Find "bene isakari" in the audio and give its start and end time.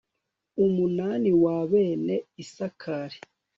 1.71-3.17